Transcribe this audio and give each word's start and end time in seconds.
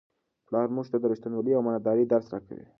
پلار 0.47 0.67
موږ 0.75 0.85
ته 0.91 0.97
د 0.99 1.03
رښتینولۍ 1.11 1.51
او 1.53 1.61
امانتدارۍ 1.63 2.05
درس 2.07 2.25
راکوي. 2.33 2.65